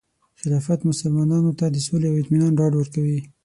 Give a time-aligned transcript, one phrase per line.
[0.41, 3.19] خلافت مسلمانانو ته د سولې او اطمینان ډاډ ورکوي.